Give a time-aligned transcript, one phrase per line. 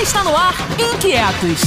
[0.00, 1.60] Está no ar Inquietos.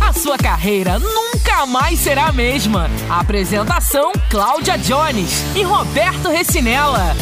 [0.00, 2.88] A sua carreira nunca mais será a mesma.
[3.10, 7.16] apresentação: Cláudia Jones e Roberto Recinella.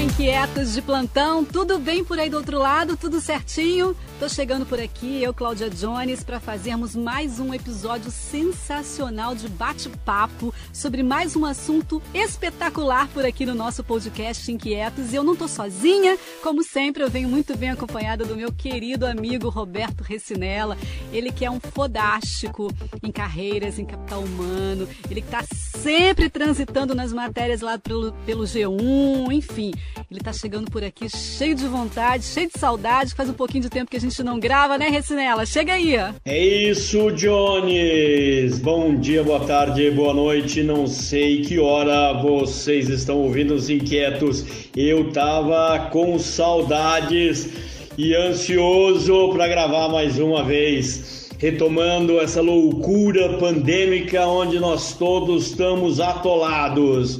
[0.00, 2.96] Olá, inquietos de plantão, tudo bem por aí do outro lado?
[2.96, 3.94] Tudo certinho?
[4.18, 10.54] Tô chegando por aqui, eu, Cláudia Jones, para fazermos mais um episódio sensacional de bate-papo
[10.72, 15.12] sobre mais um assunto espetacular por aqui no nosso podcast Inquietos.
[15.12, 19.06] E eu não tô sozinha, como sempre, eu venho muito bem acompanhada do meu querido
[19.06, 20.78] amigo Roberto Recinella.
[21.12, 25.44] Ele que é um fodástico em carreiras, em capital humano, ele que tá
[25.78, 29.72] sempre transitando nas matérias lá pelo, pelo G1, enfim.
[30.10, 33.70] Ele tá chegando por aqui cheio de vontade, cheio de saudade, faz um pouquinho de
[33.70, 35.46] tempo que a gente gente não grava, né, Recinela?
[35.46, 35.94] Chega aí.
[36.24, 38.58] É isso, Jones.
[38.58, 40.62] Bom dia, boa tarde, boa noite.
[40.62, 44.44] Não sei que hora vocês estão ouvindo os inquietos.
[44.76, 47.48] Eu tava com saudades
[47.96, 55.98] e ansioso para gravar mais uma vez retomando essa loucura pandêmica onde nós todos estamos
[55.98, 57.18] atolados.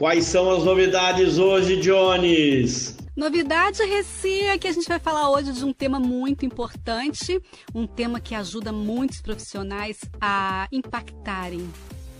[0.00, 2.96] Quais são as novidades hoje, Jones?
[3.14, 7.38] Novidade, Reci, é que a gente vai falar hoje de um tema muito importante,
[7.74, 11.70] um tema que ajuda muitos profissionais a impactarem.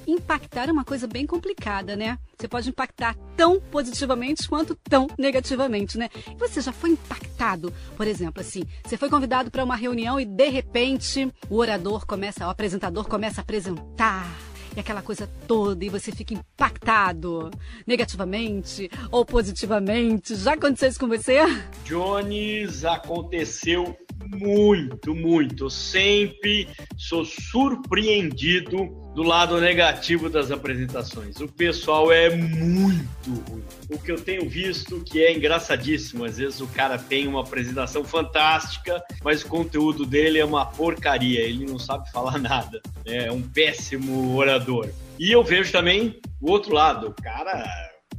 [0.06, 2.18] Impactar é uma coisa bem complicada, né?
[2.38, 6.10] Você pode impactar tão positivamente quanto tão negativamente, né?
[6.38, 10.50] Você já foi impactado, por exemplo, assim, você foi convidado para uma reunião e de
[10.50, 16.12] repente o orador começa, o apresentador começa a apresentar e aquela coisa toda, e você
[16.12, 17.50] fica impactado
[17.86, 20.34] negativamente ou positivamente.
[20.36, 21.38] Já aconteceu isso com você?
[21.84, 25.68] Jones, aconteceu muito, muito.
[25.70, 31.40] Sempre sou surpreendido do lado negativo das apresentações.
[31.40, 33.64] O pessoal é muito ruim.
[33.90, 38.04] O que eu tenho visto que é engraçadíssimo, às vezes o cara tem uma apresentação
[38.04, 42.80] fantástica, mas o conteúdo dele é uma porcaria, ele não sabe falar nada.
[43.04, 43.26] Né?
[43.26, 44.88] É um péssimo orador.
[45.18, 47.64] E eu vejo também o outro lado, o cara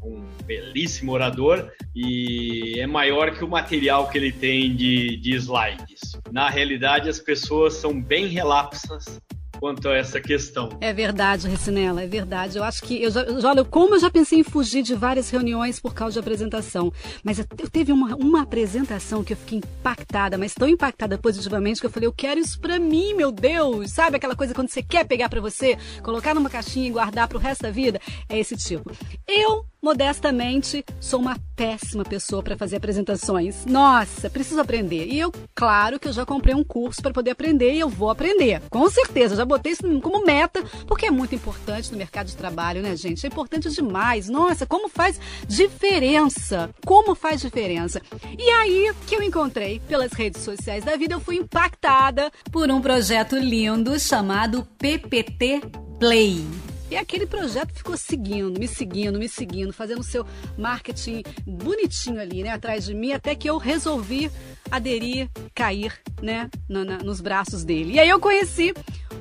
[0.04, 6.20] um belíssimo orador e é maior que o material que ele tem de, de slides.
[6.32, 9.22] Na realidade, as pessoas são bem relapsas
[9.62, 10.70] quanto a essa questão.
[10.82, 12.58] É verdade, Recinela, é verdade.
[12.58, 15.80] Eu acho que, eu já, olha, como eu já pensei em fugir de várias reuniões
[15.80, 16.92] por causa de apresentação,
[17.24, 21.86] mas eu teve uma, uma apresentação que eu fiquei impactada, mas tão impactada positivamente que
[21.86, 23.92] eu falei, eu quero isso pra mim, meu Deus!
[23.92, 27.38] Sabe aquela coisa quando você quer pegar para você, colocar numa caixinha e guardar pro
[27.38, 28.02] resto da vida?
[28.28, 28.92] É esse tipo.
[29.28, 33.66] Eu modestamente, sou uma péssima pessoa para fazer apresentações.
[33.66, 35.08] Nossa, preciso aprender.
[35.08, 38.10] E eu, claro que eu já comprei um curso para poder aprender e eu vou
[38.10, 38.62] aprender.
[38.70, 42.82] Com certeza, já botei isso como meta, porque é muito importante no mercado de trabalho,
[42.82, 43.26] né, gente?
[43.26, 44.30] É importante demais.
[44.30, 46.70] Nossa, como faz diferença?
[46.86, 48.02] Como faz diferença?
[48.38, 52.82] E aí que eu encontrei pelas redes sociais da vida, eu fui impactada por um
[52.82, 55.62] projeto lindo chamado PPT
[56.00, 56.71] Play.
[56.92, 60.26] E aquele projeto ficou seguindo, me seguindo, me seguindo, fazendo seu
[60.58, 64.30] marketing bonitinho ali, né, atrás de mim, até que eu resolvi
[64.70, 67.94] aderir, cair, né, na, nos braços dele.
[67.94, 68.74] E aí eu conheci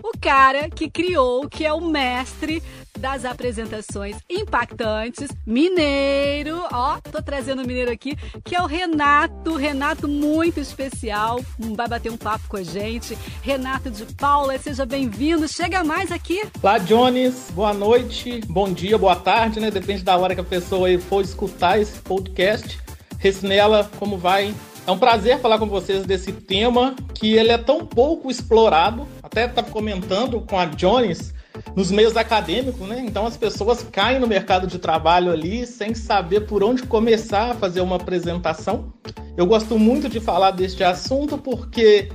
[0.02, 2.60] o cara que criou, que é o mestre
[2.98, 10.06] das apresentações impactantes, mineiro, ó, tô trazendo o mineiro aqui, que é o Renato, Renato
[10.06, 13.16] muito especial, vai bater um papo com a gente.
[13.42, 16.42] Renato de Paula, seja bem-vindo, chega mais aqui.
[16.62, 19.70] Olá, Jones, boa noite, bom dia, boa tarde, né?
[19.70, 22.80] Depende da hora que a pessoa for escutar esse podcast.
[23.18, 24.54] Recinela, como vai?
[24.86, 29.06] É um prazer falar com vocês desse tema que ele é tão pouco explorado.
[29.22, 31.34] Até estava comentando com a Jones
[31.76, 33.04] nos meios acadêmicos, né?
[33.06, 37.54] Então as pessoas caem no mercado de trabalho ali sem saber por onde começar a
[37.54, 38.90] fazer uma apresentação.
[39.36, 42.08] Eu gosto muito de falar deste assunto porque,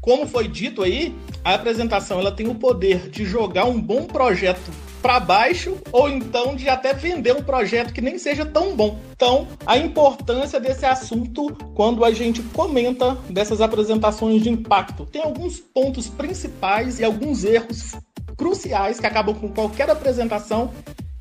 [0.00, 1.12] como foi dito aí,
[1.42, 4.70] a apresentação ela tem o poder de jogar um bom projeto
[5.02, 8.98] para baixo ou então de até vender um projeto que nem seja tão bom.
[9.12, 15.04] Então, a importância desse assunto quando a gente comenta dessas apresentações de impacto.
[15.04, 17.96] Tem alguns pontos principais e alguns erros
[18.36, 20.70] cruciais que acabam com qualquer apresentação.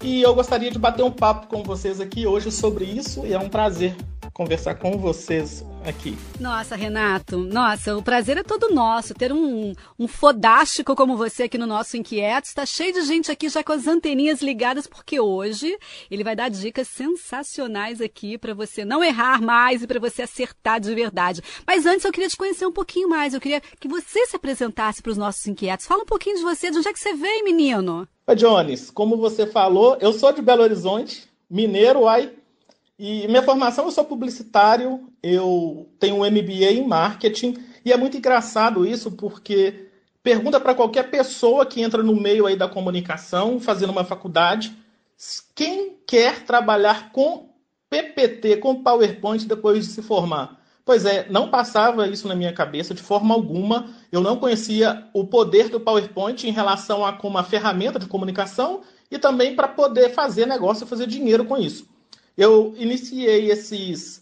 [0.03, 3.39] E eu gostaria de bater um papo com vocês aqui hoje sobre isso e é
[3.39, 3.95] um prazer
[4.33, 6.17] conversar com vocês aqui.
[6.39, 9.13] Nossa, Renato, nossa, o prazer é todo nosso.
[9.13, 12.47] Ter um, um fodástico como você aqui no nosso Inquieto.
[12.47, 15.77] Está cheio de gente aqui já com as anteninhas ligadas, porque hoje
[16.09, 20.79] ele vai dar dicas sensacionais aqui para você não errar mais e para você acertar
[20.79, 21.41] de verdade.
[21.65, 23.33] Mas antes eu queria te conhecer um pouquinho mais.
[23.33, 25.87] Eu queria que você se apresentasse para os nossos inquietos.
[25.87, 28.07] Fala um pouquinho de você, de onde é que você veio, menino?
[28.35, 32.31] Jones, como você falou, eu sou de Belo Horizonte, mineiro, ai,
[33.03, 38.15] E minha formação, eu sou publicitário, eu tenho um MBA em marketing, e é muito
[38.15, 39.87] engraçado isso, porque
[40.21, 44.77] pergunta para qualquer pessoa que entra no meio aí da comunicação, fazendo uma faculdade,
[45.55, 47.49] quem quer trabalhar com
[47.89, 50.61] PPT, com PowerPoint depois de se formar?
[50.85, 53.89] Pois é, não passava isso na minha cabeça de forma alguma.
[54.11, 58.81] Eu não conhecia o poder do PowerPoint em relação a como uma ferramenta de comunicação
[59.09, 61.90] e também para poder fazer negócio e fazer dinheiro com isso.
[62.41, 64.19] Eu iniciei esses,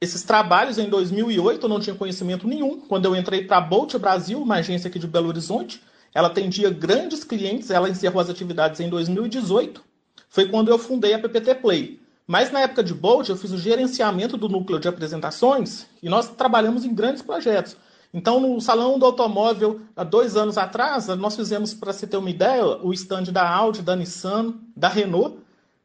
[0.00, 2.80] esses trabalhos em 2008, eu não tinha conhecimento nenhum.
[2.80, 5.80] Quando eu entrei para a Bolt Brasil, uma agência aqui de Belo Horizonte,
[6.12, 9.84] ela atendia grandes clientes, ela encerrou as atividades em 2018.
[10.28, 12.00] Foi quando eu fundei a PPT Play.
[12.26, 16.28] Mas na época de Bolt, eu fiz o gerenciamento do núcleo de apresentações e nós
[16.28, 17.76] trabalhamos em grandes projetos.
[18.12, 22.30] Então, no Salão do Automóvel, há dois anos atrás, nós fizemos, para você ter uma
[22.30, 25.38] ideia, o stand da Audi, da Nissan, da Renault.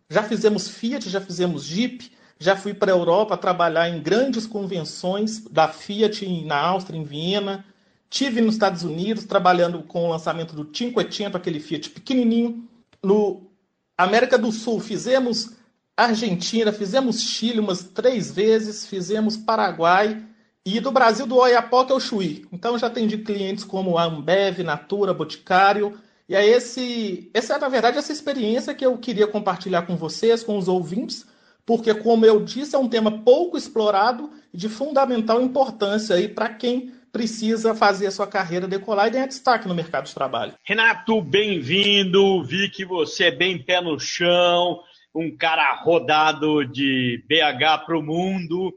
[0.09, 5.43] Já fizemos Fiat, já fizemos Jeep, já fui para a Europa trabalhar em grandes convenções
[5.45, 7.65] da Fiat na Áustria, em Viena.
[8.09, 12.67] Tive nos Estados Unidos trabalhando com o lançamento do Cinquecento, aquele Fiat pequenininho.
[13.03, 13.49] No
[13.97, 15.53] América do Sul, fizemos
[15.97, 20.23] Argentina, fizemos Chile umas três vezes, fizemos Paraguai
[20.65, 22.45] e do Brasil do Oiapoque ao Chuí.
[22.51, 25.97] Então já atendi clientes como a Ambev, Natura, Boticário.
[26.27, 30.43] E é esse, essa é na verdade essa experiência que eu queria compartilhar com vocês,
[30.43, 31.25] com os ouvintes,
[31.65, 36.49] porque como eu disse, é um tema pouco explorado e de fundamental importância aí para
[36.49, 40.53] quem precisa fazer a sua carreira decolar e ganhar destaque no mercado de trabalho.
[40.63, 42.43] Renato, bem-vindo.
[42.43, 44.81] Vi que você é bem pé no chão
[45.15, 48.73] um cara rodado de BH para o mundo.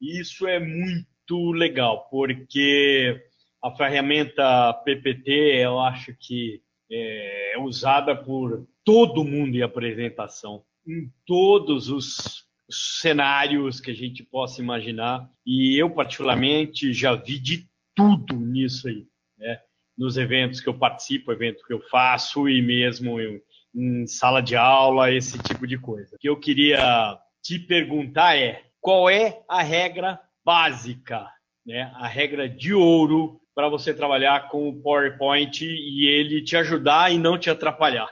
[0.00, 3.16] Isso é muito legal, porque
[3.62, 5.30] a ferramenta PPT,
[5.62, 13.90] eu acho que é usada por todo mundo em apresentação, em todos os cenários que
[13.90, 15.28] a gente possa imaginar.
[15.44, 19.06] E eu, particularmente, já vi de tudo nisso aí,
[19.36, 19.60] né?
[19.96, 23.42] nos eventos que eu participo, eventos que eu faço e mesmo eu,
[23.74, 26.14] em sala de aula, esse tipo de coisa.
[26.14, 31.28] O que eu queria te perguntar é qual é a regra básica,
[31.68, 31.92] né?
[31.94, 37.18] a regra de ouro para você trabalhar com o PowerPoint e ele te ajudar e
[37.18, 38.08] não te atrapalhar.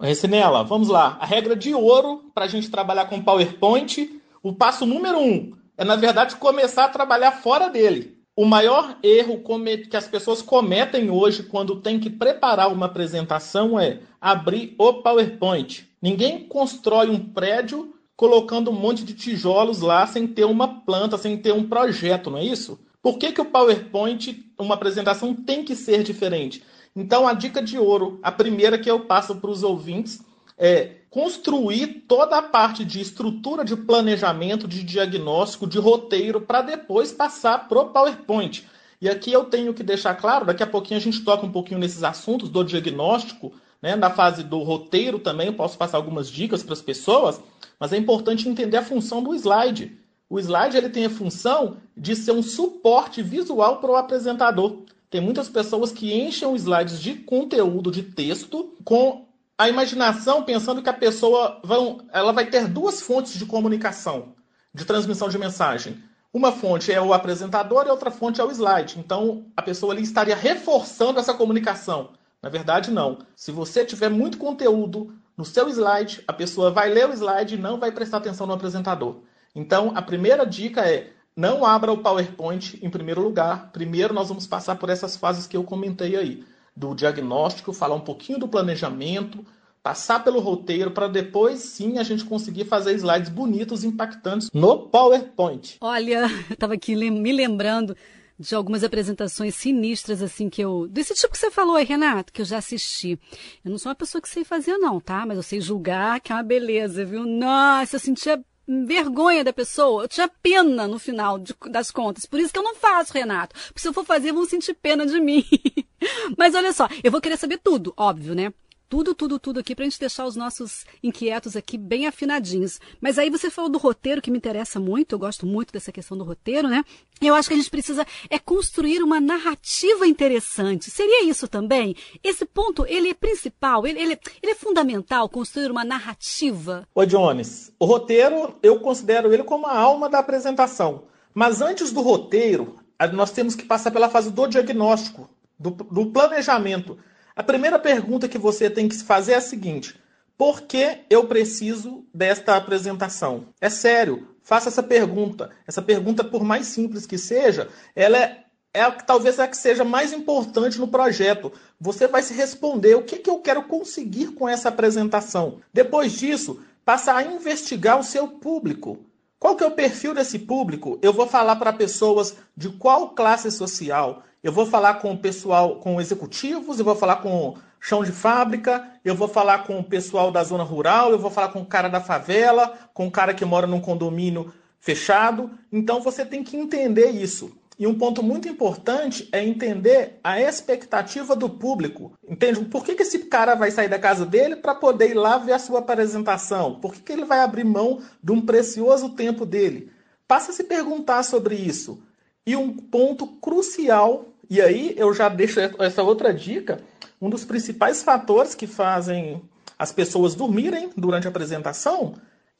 [0.00, 1.18] Recinela, vamos lá.
[1.20, 4.08] A regra de ouro para a gente trabalhar com PowerPoint,
[4.42, 8.18] o passo número um é, na verdade, começar a trabalhar fora dele.
[8.36, 9.42] O maior erro
[9.90, 15.88] que as pessoas cometem hoje quando tem que preparar uma apresentação é abrir o PowerPoint.
[16.00, 21.38] Ninguém constrói um prédio colocando um monte de tijolos lá sem ter uma planta, sem
[21.38, 22.78] ter um projeto, não é isso?
[23.00, 26.62] Por que, que o PowerPoint, uma apresentação, tem que ser diferente?
[26.94, 30.20] Então, a dica de ouro, a primeira que eu passo para os ouvintes,
[30.58, 37.12] é construir toda a parte de estrutura de planejamento, de diagnóstico, de roteiro, para depois
[37.12, 38.68] passar para o PowerPoint.
[39.00, 41.80] E aqui eu tenho que deixar claro, daqui a pouquinho a gente toca um pouquinho
[41.80, 46.62] nesses assuntos do diagnóstico, né, na fase do roteiro também, eu posso passar algumas dicas
[46.62, 47.40] para as pessoas,
[47.78, 49.98] mas é importante entender a função do slide.
[50.28, 54.82] O slide ele tem a função de ser um suporte visual para o apresentador.
[55.10, 59.26] Tem muitas pessoas que enchem slides de conteúdo, de texto, com
[59.58, 64.34] a imaginação pensando que a pessoa vão, ela vai ter duas fontes de comunicação,
[64.72, 66.02] de transmissão de mensagem.
[66.32, 69.00] Uma fonte é o apresentador e outra fonte é o slide.
[69.00, 72.10] Então, a pessoa ali estaria reforçando essa comunicação.
[72.42, 73.18] Na verdade, não.
[73.36, 77.58] Se você tiver muito conteúdo no seu slide, a pessoa vai ler o slide e
[77.58, 79.22] não vai prestar atenção no apresentador.
[79.54, 83.70] Então, a primeira dica é não abra o PowerPoint em primeiro lugar.
[83.72, 86.44] Primeiro, nós vamos passar por essas fases que eu comentei aí
[86.76, 89.44] do diagnóstico, falar um pouquinho do planejamento,
[89.82, 95.78] passar pelo roteiro para depois sim a gente conseguir fazer slides bonitos, impactantes no PowerPoint.
[95.80, 97.96] Olha, eu estava aqui me lembrando
[98.40, 102.40] de algumas apresentações sinistras assim que eu desse tipo que você falou aí, Renato, que
[102.40, 103.20] eu já assisti.
[103.62, 105.26] Eu não sou uma pessoa que sei fazer não, tá?
[105.26, 107.26] Mas eu sei julgar, que é uma beleza, viu?
[107.26, 108.42] Nossa, eu sentia
[108.86, 112.24] vergonha da pessoa, eu tinha pena no final de, das contas.
[112.24, 113.54] Por isso que eu não faço, Renato.
[113.66, 115.44] Porque se eu for fazer, vão sentir pena de mim.
[116.38, 118.54] Mas olha só, eu vou querer saber tudo, óbvio, né?
[118.90, 122.80] Tudo, tudo, tudo aqui para a gente deixar os nossos inquietos aqui bem afinadinhos.
[123.00, 126.18] Mas aí você falou do roteiro, que me interessa muito, eu gosto muito dessa questão
[126.18, 126.84] do roteiro, né?
[127.22, 130.90] Eu acho que a gente precisa é construir uma narrativa interessante.
[130.90, 131.94] Seria isso também?
[132.20, 136.84] Esse ponto, ele é principal, ele, ele, ele é fundamental, construir uma narrativa.
[136.92, 141.04] Ô Jones, o roteiro, eu considero ele como a alma da apresentação.
[141.32, 142.74] Mas antes do roteiro,
[143.12, 146.98] nós temos que passar pela fase do diagnóstico, do, do planejamento.
[147.34, 149.98] A primeira pergunta que você tem que se fazer é a seguinte:
[150.36, 153.46] Por que eu preciso desta apresentação?
[153.60, 155.50] É sério, faça essa pergunta.
[155.66, 158.44] Essa pergunta, por mais simples que seja, ela é,
[158.74, 161.52] é talvez a que seja mais importante no projeto.
[161.80, 165.60] Você vai se responder o que, que eu quero conseguir com essa apresentação.
[165.72, 168.98] Depois disso, passa a investigar o seu público.
[169.40, 170.98] Qual que é o perfil desse público?
[171.00, 174.22] Eu vou falar para pessoas de qual classe social?
[174.42, 178.86] Eu vou falar com o pessoal, com executivos, eu vou falar com chão de fábrica,
[179.02, 181.88] eu vou falar com o pessoal da zona rural, eu vou falar com o cara
[181.88, 185.50] da favela, com o cara que mora num condomínio fechado.
[185.72, 187.58] Então você tem que entender isso.
[187.80, 192.12] E um ponto muito importante é entender a expectativa do público.
[192.28, 192.66] Entende?
[192.66, 195.52] Por que, que esse cara vai sair da casa dele para poder ir lá ver
[195.52, 196.78] a sua apresentação?
[196.78, 199.90] Por que, que ele vai abrir mão de um precioso tempo dele?
[200.28, 202.02] Passa a se perguntar sobre isso.
[202.46, 206.82] E um ponto crucial, e aí eu já deixo essa outra dica,
[207.18, 209.40] um dos principais fatores que fazem
[209.78, 212.12] as pessoas dormirem durante a apresentação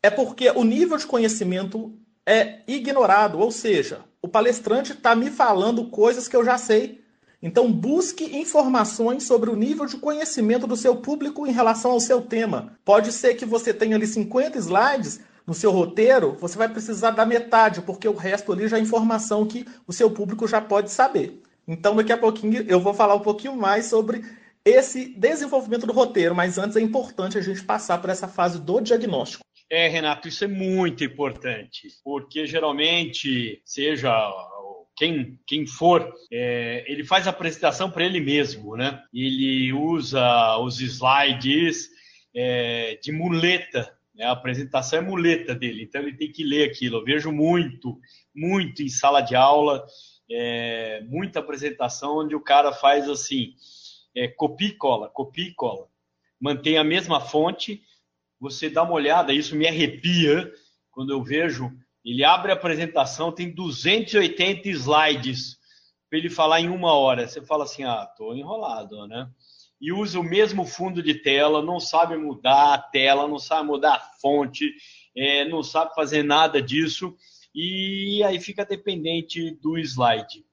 [0.03, 1.93] é porque o nível de conhecimento
[2.25, 7.00] é ignorado, ou seja, o palestrante está me falando coisas que eu já sei.
[7.43, 12.21] Então, busque informações sobre o nível de conhecimento do seu público em relação ao seu
[12.21, 12.77] tema.
[12.85, 17.25] Pode ser que você tenha ali 50 slides no seu roteiro, você vai precisar da
[17.25, 21.43] metade, porque o resto ali já é informação que o seu público já pode saber.
[21.67, 24.23] Então, daqui a pouquinho eu vou falar um pouquinho mais sobre
[24.62, 28.81] esse desenvolvimento do roteiro, mas antes é importante a gente passar por essa fase do
[28.81, 29.45] diagnóstico.
[29.71, 34.11] É, Renato, isso é muito importante, porque geralmente, seja
[34.97, 39.00] quem, quem for, é, ele faz a apresentação para ele mesmo, né?
[39.15, 41.89] Ele usa os slides
[42.35, 44.25] é, de muleta, né?
[44.25, 46.99] a apresentação é muleta dele, então ele tem que ler aquilo.
[46.99, 47.97] Eu vejo muito,
[48.35, 49.87] muito em sala de aula,
[50.29, 53.55] é, muita apresentação onde o cara faz assim,
[54.17, 55.87] é, copia e cola, copia e cola.
[56.41, 57.83] Mantém a mesma fonte,
[58.41, 60.51] você dá uma olhada, isso me arrepia
[60.91, 61.71] quando eu vejo.
[62.05, 65.59] Ele abre a apresentação, tem 280 slides
[66.09, 67.29] para ele falar em uma hora.
[67.29, 69.29] Você fala assim: ah, tô enrolado, né?
[69.81, 73.95] E usa o mesmo fundo de tela, não sabe mudar a tela, não sabe mudar
[73.95, 74.73] a fonte,
[75.17, 77.15] é, não sabe fazer nada disso,
[77.55, 80.45] e aí fica dependente do slide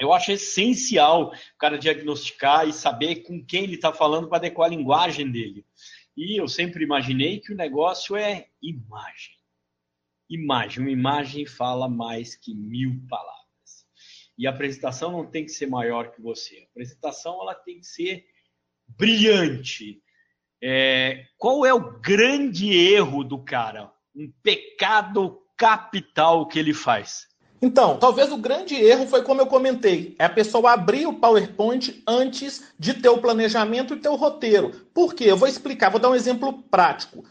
[0.00, 4.66] eu acho essencial o cara diagnosticar e saber com quem ele está falando para adequar
[4.66, 5.64] a linguagem dele.
[6.16, 9.34] E eu sempre imaginei que o negócio é imagem.
[10.30, 10.82] Imagem.
[10.82, 13.86] Uma imagem fala mais que mil palavras.
[14.38, 16.58] E a apresentação não tem que ser maior que você.
[16.60, 18.26] A apresentação ela tem que ser
[18.88, 20.02] brilhante.
[20.62, 23.92] É, qual é o grande erro do cara?
[24.14, 27.26] Um pecado capital que ele faz?
[27.66, 32.00] Então, talvez o grande erro foi como eu comentei, é a pessoa abrir o PowerPoint
[32.06, 34.70] antes de ter o planejamento e ter o roteiro.
[34.94, 35.24] Por quê?
[35.24, 37.24] Eu vou explicar, vou dar um exemplo prático.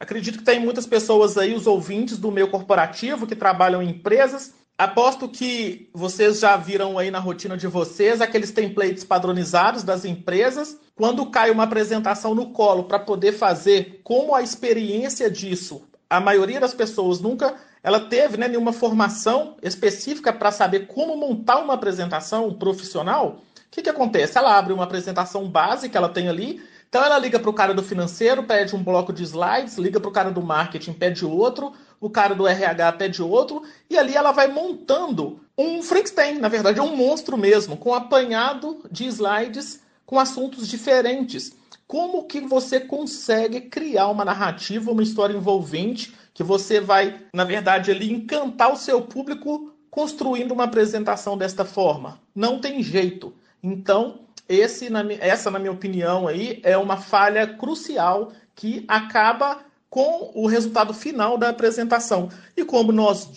[0.00, 4.54] Acredito que tem muitas pessoas aí, os ouvintes do meio corporativo que trabalham em empresas.
[4.78, 10.78] Aposto que vocês já viram aí na rotina de vocês aqueles templates padronizados das empresas.
[10.96, 16.58] Quando cai uma apresentação no colo para poder fazer como a experiência disso, a maioria
[16.58, 22.52] das pessoas nunca ela teve né, nenhuma formação específica para saber como montar uma apresentação
[22.54, 23.40] profissional.
[23.56, 24.38] O que, que acontece?
[24.38, 27.72] Ela abre uma apresentação base que ela tem ali, então ela liga para o cara
[27.72, 31.72] do financeiro, pede um bloco de slides, liga para o cara do marketing, pede outro,
[31.98, 36.78] o cara do RH pede outro, e ali ela vai montando um Frankenstein, na verdade
[36.78, 41.52] é um monstro mesmo, com um apanhado de slides com assuntos diferentes.
[41.86, 47.90] Como que você consegue criar uma narrativa, uma história envolvente que você vai, na verdade,
[47.90, 52.18] ali encantar o seu público construindo uma apresentação desta forma.
[52.34, 53.34] Não tem jeito.
[53.62, 59.60] Então, esse, na, essa, na minha opinião, aí é uma falha crucial que acaba
[59.90, 62.30] com o resultado final da apresentação.
[62.56, 63.28] E como nós,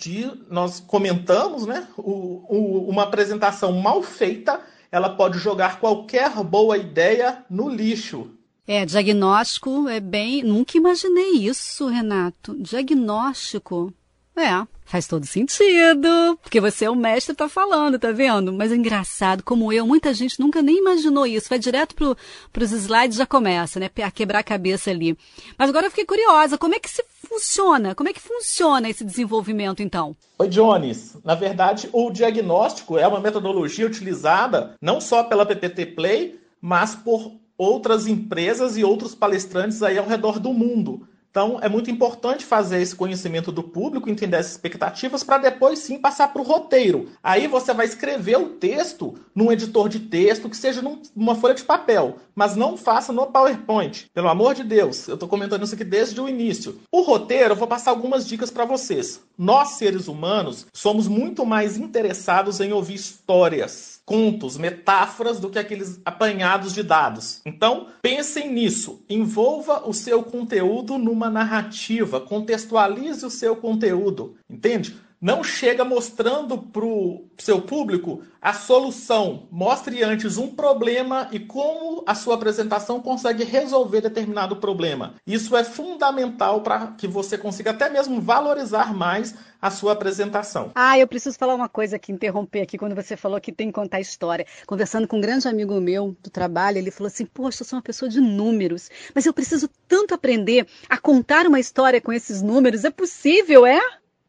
[0.48, 4.60] nós comentamos, né, o, o, uma apresentação mal feita,
[4.90, 8.30] ela pode jogar qualquer boa ideia no lixo.
[8.66, 10.42] É, diagnóstico é bem.
[10.42, 12.54] Nunca imaginei isso, Renato.
[12.58, 13.92] Diagnóstico.
[14.36, 18.52] É, faz todo sentido, porque você é o mestre tá falando, tá vendo?
[18.52, 21.48] Mas é engraçado, como eu, muita gente nunca nem imaginou isso.
[21.48, 22.14] Vai direto pro,
[22.52, 23.90] pros slides já começa, né?
[24.04, 25.16] A quebrar a cabeça ali.
[25.56, 27.94] Mas agora eu fiquei curiosa, como é que se funciona?
[27.94, 30.14] Como é que funciona esse desenvolvimento, então?
[30.38, 31.16] Oi, Jones.
[31.24, 37.32] Na verdade, o diagnóstico é uma metodologia utilizada não só pela PPT Play, mas por
[37.58, 41.08] outras empresas e outros palestrantes aí ao redor do mundo.
[41.36, 45.98] Então, é muito importante fazer esse conhecimento do público, entender as expectativas, para depois sim
[45.98, 47.10] passar para o roteiro.
[47.22, 50.80] Aí você vai escrever o texto num editor de texto, que seja
[51.14, 54.06] numa folha de papel, mas não faça no PowerPoint.
[54.14, 56.80] Pelo amor de Deus, eu estou comentando isso aqui desde o início.
[56.90, 59.20] O roteiro, eu vou passar algumas dicas para vocês.
[59.36, 66.00] Nós, seres humanos, somos muito mais interessados em ouvir histórias contos, metáforas do que aqueles
[66.04, 67.42] apanhados de dados.
[67.44, 69.02] Então, pensem nisso.
[69.10, 74.96] Envolva o seu conteúdo numa narrativa, contextualize o seu conteúdo, entende?
[75.26, 79.48] Não chega mostrando para o seu público a solução.
[79.50, 85.16] Mostre antes um problema e como a sua apresentação consegue resolver determinado problema.
[85.26, 90.70] Isso é fundamental para que você consiga até mesmo valorizar mais a sua apresentação.
[90.76, 93.72] Ah, eu preciso falar uma coisa aqui, interromper aqui, quando você falou que tem que
[93.72, 94.46] contar história.
[94.64, 97.82] Conversando com um grande amigo meu do trabalho, ele falou assim: Poxa, eu sou uma
[97.82, 102.84] pessoa de números, mas eu preciso tanto aprender a contar uma história com esses números.
[102.84, 103.80] É possível, é?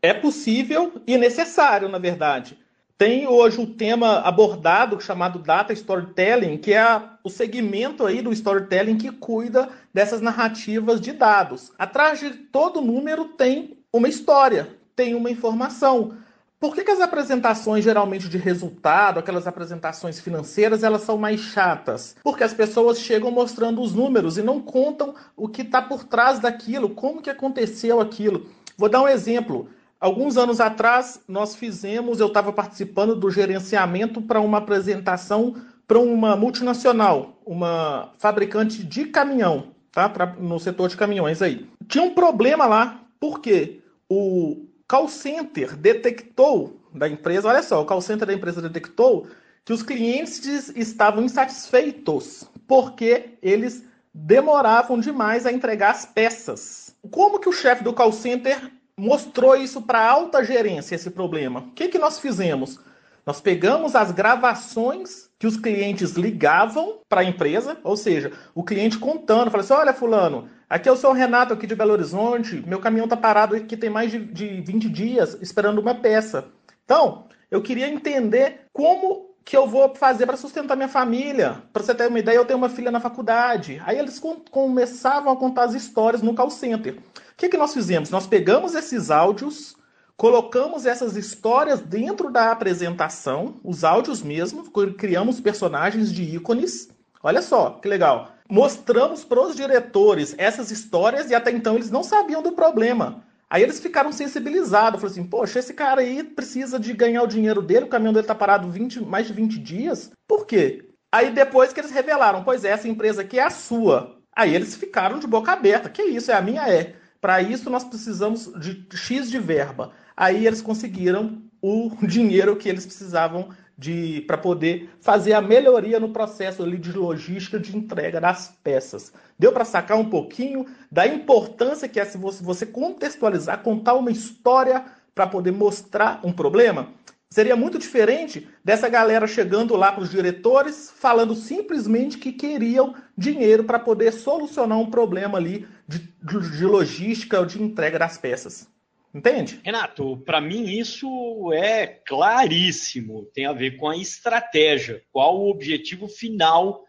[0.02, 2.58] É possível e necessário, na verdade.
[2.98, 8.98] Tem hoje um tema abordado chamado Data Storytelling, que é o segmento aí do storytelling
[8.98, 11.72] que cuida dessas narrativas de dados.
[11.78, 16.18] Atrás de todo número tem uma história, tem uma informação.
[16.60, 22.16] Por que, que, as apresentações geralmente de resultado, aquelas apresentações financeiras, elas são mais chatas?
[22.24, 26.40] Porque as pessoas chegam mostrando os números e não contam o que está por trás
[26.40, 28.50] daquilo, como que aconteceu aquilo.
[28.76, 29.70] Vou dar um exemplo.
[30.00, 35.56] Alguns anos atrás, nós fizemos, eu estava participando do gerenciamento para uma apresentação
[35.88, 40.10] para uma multinacional, uma fabricante de caminhão, tá?
[40.10, 41.66] Pra, no setor de caminhões aí.
[41.88, 48.02] Tinha um problema lá, porque o call center detectou da empresa, olha só, o call
[48.02, 49.28] center da empresa detectou
[49.64, 56.96] que os clientes estavam insatisfeitos porque eles demoravam demais a entregar as peças.
[57.12, 61.60] Como que o chefe do call center mostrou isso para alta gerência, esse problema.
[61.60, 62.80] O que, que nós fizemos?
[63.26, 68.98] Nós pegamos as gravações que os clientes ligavam para a empresa, ou seja, o cliente
[68.98, 72.80] contando, falou assim: olha, Fulano, aqui é o seu Renato aqui de Belo Horizonte, meu
[72.80, 76.46] caminhão está parado aqui tem mais de, de 20 dias esperando uma peça.
[76.84, 81.62] Então, eu queria entender como que eu vou fazer para sustentar minha família.
[81.72, 83.82] Para você ter uma ideia, eu tenho uma filha na faculdade.
[83.86, 86.98] Aí eles começavam a contar as histórias no call center
[87.38, 88.10] que, que nós fizemos?
[88.10, 89.76] Nós pegamos esses áudios,
[90.18, 94.64] colocamos essas histórias dentro da apresentação, os áudios mesmo,
[94.98, 96.90] criamos personagens de ícones.
[97.22, 98.32] Olha só que legal.
[98.50, 103.24] Mostramos para os diretores essas histórias e até então eles não sabiam do problema.
[103.50, 107.62] Aí eles ficaram sensibilizados, falaram assim, poxa, esse cara aí precisa de ganhar o dinheiro
[107.62, 110.12] dele, o caminhão dele está parado 20, mais de 20 dias.
[110.28, 110.90] Por quê?
[111.14, 114.18] Aí depois que eles revelaram, pois é, essa empresa aqui é a sua.
[114.36, 115.90] Aí eles ficaram de boca aberta.
[115.90, 116.96] Que isso, é a minha é.
[117.20, 119.92] Para isso, nós precisamos de X de verba.
[120.16, 126.10] Aí eles conseguiram o dinheiro que eles precisavam de para poder fazer a melhoria no
[126.10, 129.14] processo ali de logística de entrega das peças.
[129.38, 134.10] Deu para sacar um pouquinho da importância que é se você, você contextualizar, contar uma
[134.10, 136.90] história para poder mostrar um problema?
[137.30, 143.66] Seria muito diferente dessa galera chegando lá para os diretores falando simplesmente que queriam dinheiro
[143.66, 148.68] para poder solucionar um problema ali de, de logística ou de entrega das peças.
[149.14, 149.60] Entende?
[149.64, 153.26] Renato, para mim isso é claríssimo.
[153.34, 155.02] Tem a ver com a estratégia.
[155.12, 156.84] Qual o objetivo final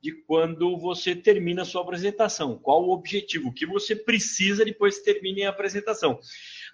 [0.00, 2.58] de quando você termina a sua apresentação?
[2.58, 3.48] Qual o objetivo?
[3.48, 6.18] O que você precisa depois que termine a apresentação?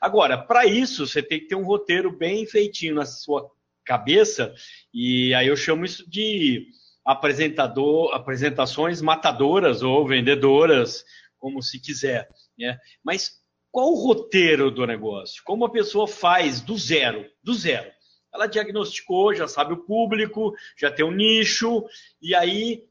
[0.00, 3.50] Agora, para isso, você tem que ter um roteiro bem feitinho na sua
[3.84, 4.54] cabeça,
[4.92, 6.68] e aí eu chamo isso de
[7.04, 11.04] apresentador, apresentações matadoras ou vendedoras,
[11.40, 12.28] como se quiser.
[12.56, 12.78] Né?
[13.02, 13.40] Mas
[13.72, 15.42] qual o roteiro do negócio?
[15.44, 17.26] Como a pessoa faz do zero?
[17.42, 17.90] Do zero.
[18.32, 21.84] Ela diagnosticou, já sabe o público, já tem um nicho,
[22.22, 22.84] e aí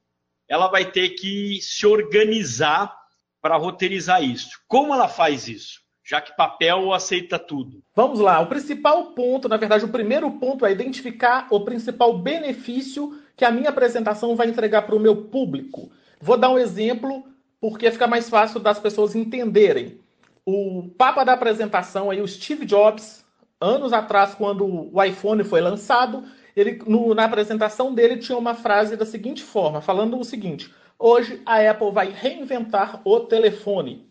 [0.49, 2.93] ela vai ter que se organizar
[3.41, 4.59] para roteirizar isso.
[4.67, 5.79] Como ela faz isso?
[6.09, 7.83] já que papel aceita tudo.
[7.95, 13.15] Vamos lá, o principal ponto, na verdade, o primeiro ponto é identificar o principal benefício
[13.37, 15.91] que a minha apresentação vai entregar para o meu público.
[16.19, 17.23] Vou dar um exemplo
[17.61, 19.99] porque fica mais fácil das pessoas entenderem.
[20.45, 23.25] O papa da apresentação aí, o Steve Jobs,
[23.59, 26.23] anos atrás, quando o iPhone foi lançado,
[26.55, 31.41] ele no, na apresentação dele tinha uma frase da seguinte forma, falando o seguinte: hoje
[31.45, 34.07] a Apple vai reinventar o telefone.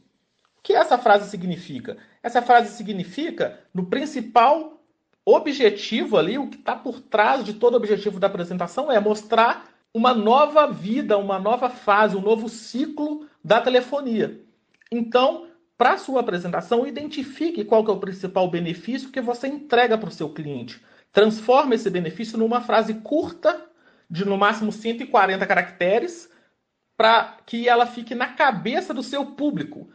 [0.59, 1.97] O que essa frase significa?
[2.23, 4.83] Essa frase significa, no principal
[5.25, 9.69] objetivo ali, o que está por trás de todo o objetivo da apresentação é mostrar
[9.93, 14.41] uma nova vida, uma nova fase, um novo ciclo da telefonia.
[14.91, 20.13] Então, para sua apresentação, identifique qual é o principal benefício que você entrega para o
[20.13, 20.83] seu cliente.
[21.13, 23.67] Transforme esse benefício numa frase curta,
[24.11, 26.31] de no máximo 140 caracteres,
[26.97, 29.89] para que ela fique na cabeça do seu público.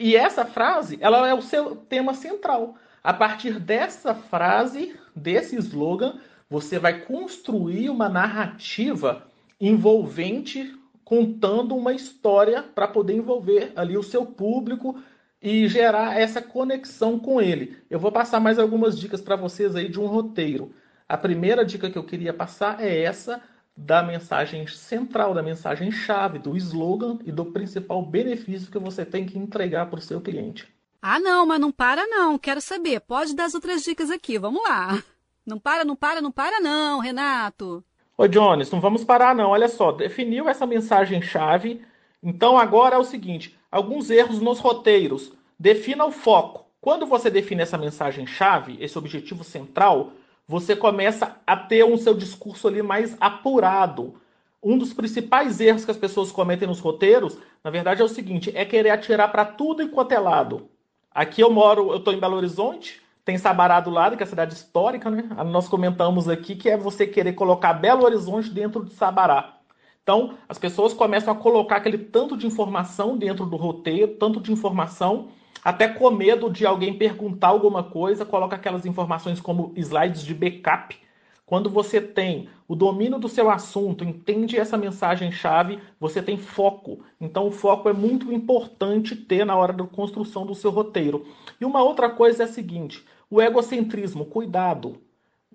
[0.00, 2.76] E essa frase, ela é o seu tema central.
[3.04, 9.26] A partir dessa frase, desse slogan, você vai construir uma narrativa
[9.60, 10.74] envolvente,
[11.06, 15.00] contando uma história para poder envolver ali o seu público
[15.40, 17.78] e gerar essa conexão com ele.
[17.88, 20.74] Eu vou passar mais algumas dicas para vocês aí de um roteiro.
[21.08, 23.40] A primeira dica que eu queria passar é essa
[23.76, 29.24] da mensagem central, da mensagem chave, do slogan e do principal benefício que você tem
[29.24, 30.66] que entregar para o seu cliente.
[31.00, 32.36] Ah, não, mas não para não.
[32.36, 32.98] Quero saber.
[32.98, 34.40] Pode dar as outras dicas aqui.
[34.40, 35.00] Vamos lá.
[35.46, 37.84] Não para, não para, não para não, Renato.
[38.18, 39.50] Oi, Jones, não vamos parar não.
[39.50, 41.82] Olha só, definiu essa mensagem chave.
[42.22, 45.34] Então agora é o seguinte, alguns erros nos roteiros.
[45.58, 46.64] Defina o foco.
[46.80, 50.12] Quando você define essa mensagem chave, esse objetivo central,
[50.48, 54.14] você começa a ter um seu discurso ali mais apurado.
[54.62, 58.50] Um dos principais erros que as pessoas cometem nos roteiros, na verdade, é o seguinte:
[58.54, 60.70] é querer atirar para tudo enquanto é lado.
[61.10, 64.28] Aqui eu moro, eu estou em Belo Horizonte, tem Sabará do lado, que é a
[64.28, 65.28] cidade histórica, né?
[65.46, 69.56] Nós comentamos aqui que é você querer colocar Belo Horizonte dentro de Sabará.
[70.00, 74.52] Então, as pessoas começam a colocar aquele tanto de informação dentro do roteiro, tanto de
[74.52, 75.30] informação,
[75.64, 80.96] até com medo de alguém perguntar alguma coisa, coloca aquelas informações como slides de backup.
[81.44, 87.04] Quando você tem o domínio do seu assunto, entende essa mensagem-chave, você tem foco.
[87.20, 91.26] Então, o foco é muito importante ter na hora da construção do seu roteiro.
[91.60, 95.00] E uma outra coisa é a seguinte: o egocentrismo, cuidado.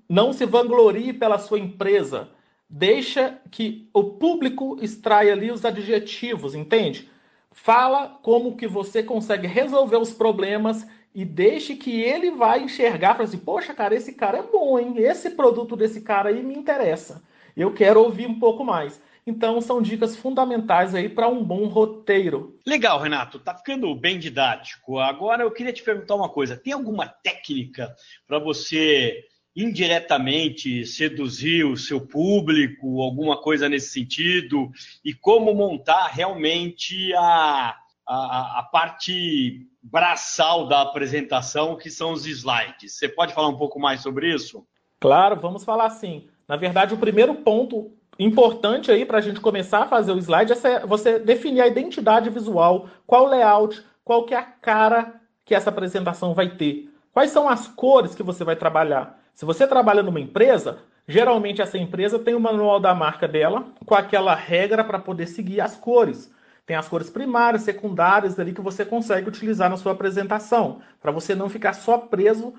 [0.08, 2.30] Não se vanglorie pela sua empresa.
[2.70, 7.10] Deixa que o público extraia ali os adjetivos, entende?
[7.52, 13.26] Fala como que você consegue resolver os problemas e deixe que ele vai enxergar, para
[13.26, 14.94] assim, poxa, cara, esse cara é bom, hein?
[14.98, 17.22] Esse produto desse cara aí me interessa.
[17.56, 19.02] Eu quero ouvir um pouco mais.
[19.26, 22.60] Então são dicas fundamentais aí para um bom roteiro.
[22.66, 24.98] Legal, Renato, tá ficando bem didático.
[25.00, 27.96] Agora eu queria te perguntar uma coisa: tem alguma técnica
[28.28, 29.24] para você
[29.56, 34.72] indiretamente seduzir o seu público, alguma coisa nesse sentido,
[35.04, 37.76] e como montar realmente a,
[38.08, 42.94] a, a parte braçal da apresentação, que são os slides.
[42.94, 44.66] Você pode falar um pouco mais sobre isso?
[45.00, 46.28] Claro, vamos falar sim.
[46.48, 50.54] Na verdade, o primeiro ponto importante aí para a gente começar a fazer o slide
[50.54, 55.70] é você definir a identidade visual, qual layout, qual que é a cara que essa
[55.70, 56.90] apresentação vai ter.
[57.14, 59.20] Quais são as cores que você vai trabalhar?
[59.34, 63.96] Se você trabalha numa empresa, geralmente essa empresa tem o manual da marca dela com
[63.96, 66.32] aquela regra para poder seguir as cores.
[66.66, 71.36] Tem as cores primárias, secundárias ali que você consegue utilizar na sua apresentação, para você
[71.36, 72.54] não ficar só preso,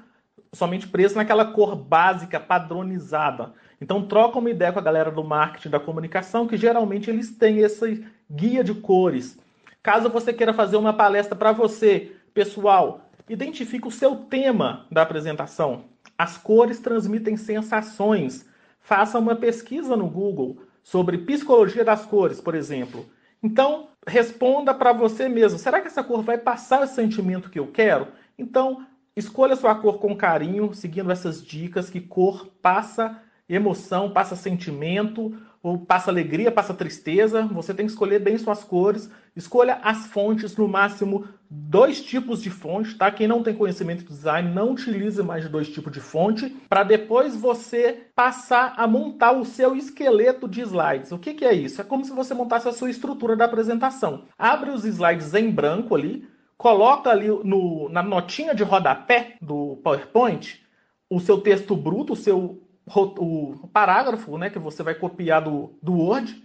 [0.53, 3.55] somente preso naquela cor básica, padronizada.
[3.83, 7.59] Então troca uma ideia com a galera do marketing da comunicação, que geralmente eles têm
[7.59, 9.37] esse guia de cores.
[9.83, 15.87] Caso você queira fazer uma palestra para você, pessoal, identifique o seu tema da apresentação.
[16.17, 18.47] As cores transmitem sensações.
[18.81, 23.05] Faça uma pesquisa no Google sobre psicologia das cores, por exemplo.
[23.43, 27.67] Então, responda para você mesmo: será que essa cor vai passar o sentimento que eu
[27.67, 28.07] quero?
[28.39, 33.21] Então, escolha sua cor com carinho, seguindo essas dicas que cor passa
[33.55, 37.43] emoção, passa sentimento, ou passa alegria, passa tristeza.
[37.53, 39.09] Você tem que escolher bem suas cores.
[39.37, 43.11] Escolha as fontes, no máximo dois tipos de fonte, tá?
[43.11, 46.83] Quem não tem conhecimento de design, não utilize mais de dois tipos de fonte, para
[46.83, 51.13] depois você passar a montar o seu esqueleto de slides.
[51.13, 51.81] O que, que é isso?
[51.81, 54.25] É como se você montasse a sua estrutura da apresentação.
[54.37, 60.63] Abre os slides em branco ali, coloca ali no, na notinha de rodapé do PowerPoint
[61.11, 65.95] o seu texto bruto, o seu o parágrafo né, que você vai copiar do, do
[65.95, 66.43] Word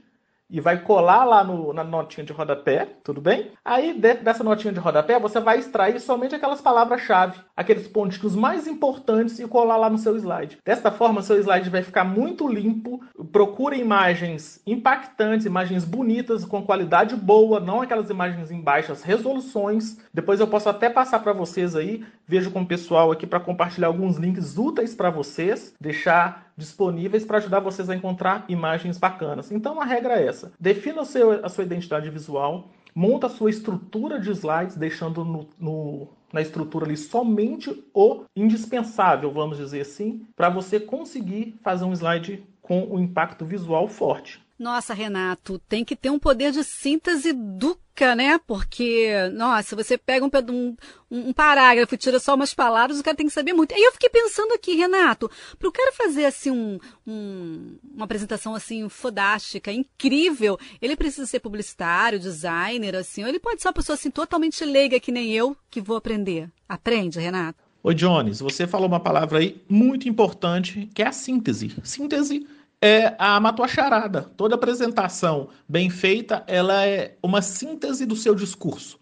[0.49, 3.51] e vai colar lá no, na notinha de rodapé, tudo bem?
[3.63, 8.67] Aí, dentro dessa notinha de rodapé, você vai extrair somente aquelas palavras-chave, aqueles pontinhos mais
[8.67, 10.57] importantes e colar lá no seu slide.
[10.65, 13.01] Desta forma, seu slide vai ficar muito limpo.
[13.31, 19.97] Procure imagens impactantes, imagens bonitas, com qualidade boa, não aquelas imagens em baixas resoluções.
[20.13, 23.88] Depois eu posso até passar para vocês aí, vejo com o pessoal aqui para compartilhar
[23.88, 29.51] alguns links úteis para vocês, deixar disponíveis para ajudar vocês a encontrar imagens bacanas.
[29.51, 34.19] Então a regra é essa: defina seu, a sua identidade visual, monta a sua estrutura
[34.19, 40.49] de slides, deixando no, no, na estrutura ali somente o indispensável, vamos dizer assim, para
[40.49, 44.45] você conseguir fazer um slide com o um impacto visual forte.
[44.57, 48.39] Nossa, Renato, tem que ter um poder de síntese do dica, né?
[48.45, 50.75] Porque, nossa, você pega um, um,
[51.09, 53.73] um parágrafo e tira só umas palavras, o cara tem que saber muito.
[53.73, 58.53] Aí eu fiquei pensando aqui, Renato, para o cara fazer assim um, um, uma apresentação
[58.53, 63.95] assim fodástica, incrível, ele precisa ser publicitário, designer, assim, ou ele pode ser uma pessoa
[63.95, 66.49] assim totalmente leiga que nem eu, que vou aprender.
[66.69, 67.65] Aprende, Renato.
[67.83, 71.73] Oi, Jones, você falou uma palavra aí muito importante, que é a síntese.
[71.83, 72.45] Síntese
[72.81, 74.23] é a matou charada.
[74.35, 78.99] Toda apresentação bem feita, ela é uma síntese do seu discurso.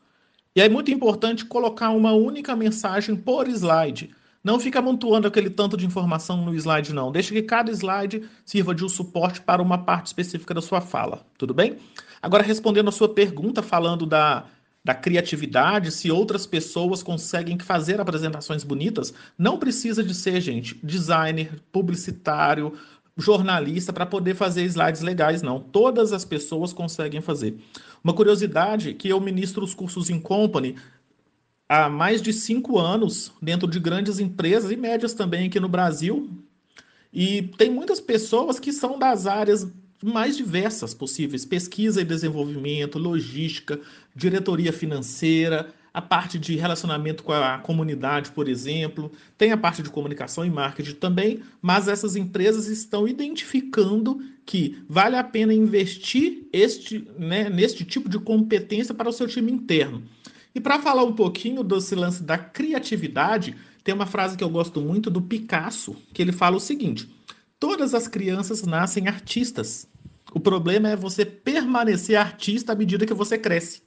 [0.56, 4.12] E é muito importante colocar uma única mensagem por slide.
[4.42, 7.12] Não fica amontoando aquele tanto de informação no slide, não.
[7.12, 11.26] Deixa que cada slide sirva de um suporte para uma parte específica da sua fala.
[11.38, 11.78] Tudo bem?
[12.22, 14.46] Agora, respondendo a sua pergunta, falando da,
[14.84, 21.60] da criatividade, se outras pessoas conseguem fazer apresentações bonitas, não precisa de ser, gente, designer,
[21.72, 22.78] publicitário,
[23.18, 25.60] jornalista para poder fazer slides legais, não.
[25.60, 27.58] Todas as pessoas conseguem fazer.
[28.04, 30.76] Uma curiosidade que eu ministro os cursos em company
[31.68, 36.30] há mais de cinco anos, dentro de grandes empresas e médias também aqui no Brasil.
[37.12, 39.68] E tem muitas pessoas que são das áreas
[40.04, 43.80] mais diversas possíveis: pesquisa e desenvolvimento, logística,
[44.16, 49.90] diretoria financeira, a parte de relacionamento com a comunidade, por exemplo, tem a parte de
[49.90, 57.08] comunicação e marketing também, mas essas empresas estão identificando que vale a pena investir este,
[57.18, 60.04] né, neste tipo de competência para o seu time interno.
[60.54, 64.82] E para falar um pouquinho desse lance da criatividade, tem uma frase que eu gosto
[64.82, 67.10] muito do Picasso, que ele fala o seguinte:
[67.58, 69.88] todas as crianças nascem artistas.
[70.34, 73.82] O problema é você permanecer artista à medida que você cresce.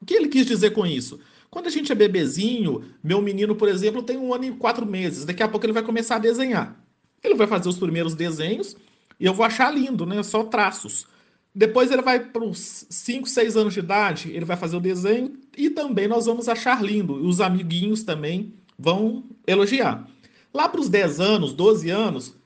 [0.00, 1.18] O que ele quis dizer com isso?
[1.50, 5.24] Quando a gente é bebezinho, meu menino, por exemplo, tem um ano e quatro meses.
[5.24, 6.80] Daqui a pouco ele vai começar a desenhar.
[7.22, 8.76] Ele vai fazer os primeiros desenhos
[9.18, 10.22] e eu vou achar lindo, né?
[10.22, 11.06] Só traços.
[11.52, 15.32] Depois ele vai para os 5, 6 anos de idade, ele vai fazer o desenho
[15.56, 17.14] e também nós vamos achar lindo.
[17.14, 20.08] Os amiguinhos também vão elogiar.
[20.54, 22.36] Lá para os 10 anos, 12 anos,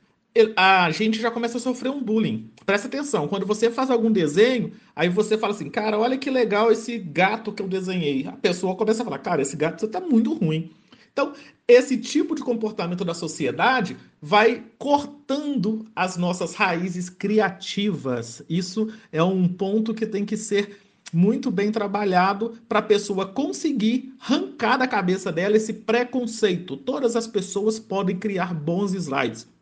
[0.57, 2.51] a gente já começa a sofrer um bullying.
[2.67, 6.73] Presta atenção, quando você faz algum desenho, aí você fala assim, cara, olha que legal
[6.73, 8.27] esse gato que eu desenhei.
[8.27, 10.73] A pessoa começa a falar, cara, esse gato você tá muito ruim.
[11.13, 11.33] Então,
[11.69, 18.43] esse tipo de comportamento da sociedade vai cortando as nossas raízes criativas.
[18.49, 20.77] Isso é um ponto que tem que ser
[21.13, 26.77] muito bem trabalhado para a pessoa conseguir arrancar da cabeça dela esse preconceito.
[26.77, 29.54] Todas as pessoas podem criar bons slides.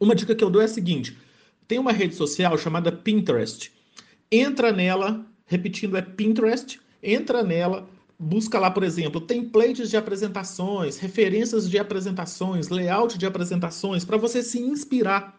[0.00, 1.16] Uma dica que eu dou é a seguinte:
[1.68, 3.70] tem uma rede social chamada Pinterest.
[4.32, 7.86] Entra nela, repetindo, é Pinterest, entra nela,
[8.18, 14.42] busca lá, por exemplo, templates de apresentações, referências de apresentações, layout de apresentações, para você
[14.42, 15.38] se inspirar.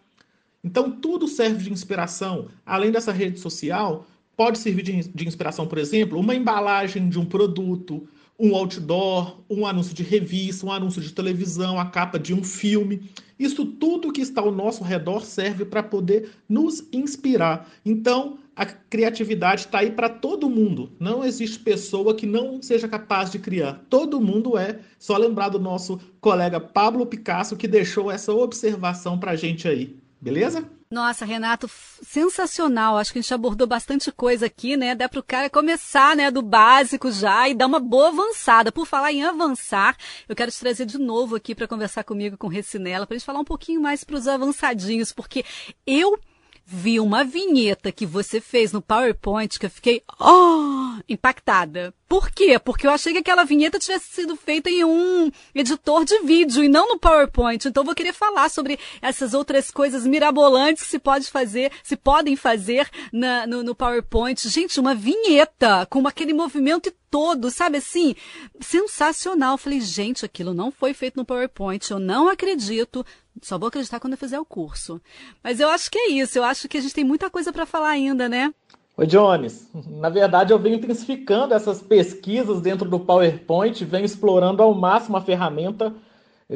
[0.63, 2.49] Então, tudo serve de inspiração.
[2.65, 4.05] Além dessa rede social,
[4.37, 8.07] pode servir de, de inspiração, por exemplo, uma embalagem de um produto,
[8.39, 13.11] um outdoor, um anúncio de revista, um anúncio de televisão, a capa de um filme.
[13.41, 17.67] Isso tudo que está ao nosso redor serve para poder nos inspirar.
[17.83, 20.91] Então, a criatividade está aí para todo mundo.
[20.99, 23.83] Não existe pessoa que não seja capaz de criar.
[23.89, 24.79] Todo mundo é.
[24.99, 29.95] Só lembrar do nosso colega Pablo Picasso que deixou essa observação para a gente aí.
[30.21, 30.63] Beleza?
[30.91, 31.69] Nossa, Renato,
[32.03, 32.97] sensacional.
[32.97, 34.93] Acho que a gente abordou bastante coisa aqui, né?
[34.93, 38.73] Dá para o cara começar, né, do básico já e dar uma boa avançada.
[38.73, 39.95] Por falar em avançar,
[40.27, 43.25] eu quero te trazer de novo aqui para conversar comigo com Recinela, para a gente
[43.25, 45.45] falar um pouquinho mais para os avançadinhos, porque
[45.87, 46.19] eu
[46.65, 51.93] vi uma vinheta que você fez no PowerPoint que eu fiquei oh, impactada.
[52.07, 52.59] Por quê?
[52.59, 56.67] Porque eu achei que aquela vinheta tivesse sido feita em um editor de vídeo e
[56.67, 57.67] não no PowerPoint.
[57.67, 61.95] Então eu vou querer falar sobre essas outras coisas mirabolantes que se pode fazer, se
[61.95, 64.47] podem fazer na, no, no PowerPoint.
[64.49, 68.15] Gente, uma vinheta com aquele movimento todo, sabe assim?
[68.59, 69.57] Sensacional.
[69.57, 71.91] Falei, gente, aquilo não foi feito no PowerPoint.
[71.91, 73.05] Eu não acredito.
[73.41, 74.99] Só vou acreditar quando eu fizer o curso.
[75.43, 76.37] Mas eu acho que é isso.
[76.37, 78.53] Eu acho que a gente tem muita coisa para falar ainda, né?
[78.97, 79.69] Oi, Jones.
[79.73, 85.21] Na verdade, eu venho intensificando essas pesquisas dentro do PowerPoint, venho explorando ao máximo a
[85.21, 85.93] ferramenta.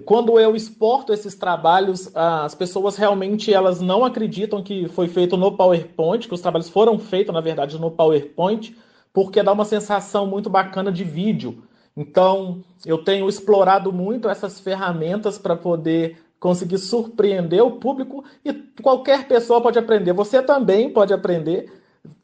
[0.04, 5.56] Quando eu exporto esses trabalhos, as pessoas realmente elas não acreditam que foi feito no
[5.56, 8.76] PowerPoint, que os trabalhos foram feitos, na verdade, no PowerPoint,
[9.14, 11.64] porque dá uma sensação muito bacana de vídeo.
[11.96, 19.28] Então, eu tenho explorado muito essas ferramentas para poder conseguir surpreender o público e qualquer
[19.28, 20.14] pessoa pode aprender.
[20.14, 21.72] Você também pode aprender.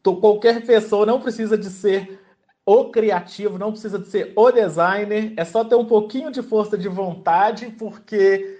[0.03, 2.19] Qualquer pessoa não precisa de ser
[2.65, 6.77] o criativo, não precisa de ser o designer, é só ter um pouquinho de força
[6.77, 8.59] de vontade, porque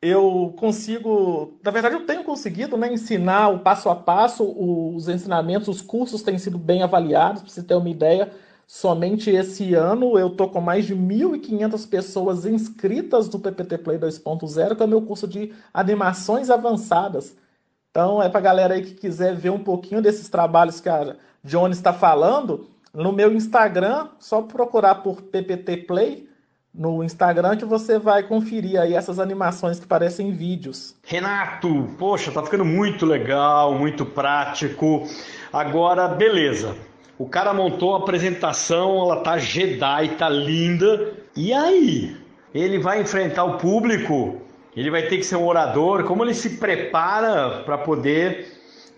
[0.00, 5.68] eu consigo, na verdade eu tenho conseguido né, ensinar o passo a passo, os ensinamentos,
[5.68, 8.32] os cursos têm sido bem avaliados, para você ter uma ideia,
[8.70, 14.76] somente esse ano eu tô com mais de 1.500 pessoas inscritas no PPT Play 2.0,
[14.76, 17.36] que é o meu curso de animações avançadas.
[17.90, 21.72] Então é para galera aí que quiser ver um pouquinho desses trabalhos que a Johnny
[21.72, 26.28] está falando, no meu Instagram, só procurar por PPT Play,
[26.72, 30.94] no Instagram que você vai conferir aí essas animações que parecem vídeos.
[31.04, 35.08] Renato, poxa, tá ficando muito legal, muito prático.
[35.52, 36.76] Agora, beleza.
[37.20, 41.12] O cara montou a apresentação, ela tá Jedi, tá linda.
[41.36, 42.16] E aí?
[42.54, 44.40] Ele vai enfrentar o público?
[44.74, 46.04] Ele vai ter que ser um orador?
[46.04, 48.46] Como ele se prepara para poder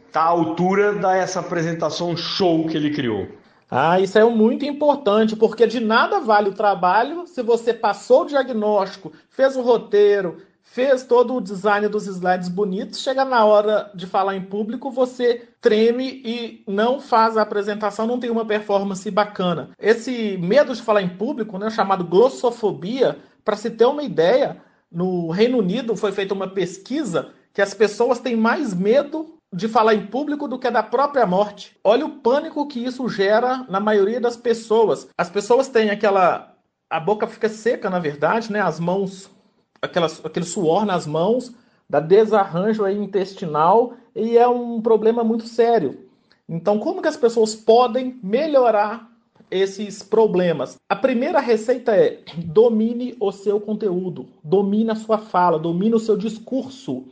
[0.06, 3.26] estar tá à altura dessa apresentação show que ele criou?
[3.68, 8.26] Ah, isso é muito importante, porque de nada vale o trabalho se você passou o
[8.26, 14.06] diagnóstico, fez o roteiro, fez todo o design dos slides bonitos, chega na hora de
[14.06, 19.70] falar em público, você treme e não faz a apresentação, não tem uma performance bacana.
[19.78, 25.30] Esse medo de falar em público, né, chamado glossofobia, para se ter uma ideia, no
[25.30, 30.06] Reino Unido foi feita uma pesquisa que as pessoas têm mais medo de falar em
[30.06, 31.76] público do que da própria morte.
[31.84, 35.08] Olha o pânico que isso gera na maioria das pessoas.
[35.16, 36.56] As pessoas têm aquela.
[36.88, 38.60] A boca fica seca, na verdade, né?
[38.60, 39.30] As mãos,
[39.82, 41.52] aquelas, aquele suor nas mãos,
[41.90, 45.98] dá desarranjo intestinal e é um problema muito sério.
[46.48, 49.10] Então, como que as pessoas podem melhorar
[49.50, 50.78] esses problemas?
[50.88, 56.16] A primeira receita é domine o seu conteúdo, domine a sua fala, domine o seu
[56.16, 57.04] discurso,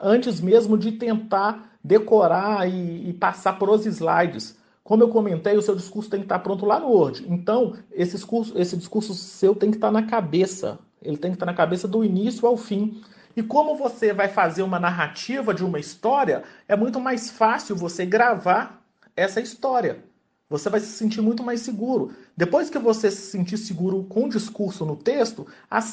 [0.00, 4.56] antes mesmo de tentar decorar e, e passar por os slides.
[4.82, 7.24] Como eu comentei, o seu discurso tem que estar pronto lá no Word.
[7.28, 10.78] Então, esse discurso, esse discurso seu tem que estar na cabeça.
[11.04, 13.02] Ele tem que estar na cabeça do início ao fim.
[13.36, 18.06] E como você vai fazer uma narrativa de uma história, é muito mais fácil você
[18.06, 18.82] gravar
[19.16, 20.02] essa história.
[20.48, 22.12] Você vai se sentir muito mais seguro.
[22.36, 25.46] Depois que você se sentir seguro com o discurso no texto,